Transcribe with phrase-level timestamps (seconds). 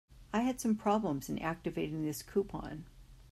[0.33, 2.85] I had some problems in activating this coupon.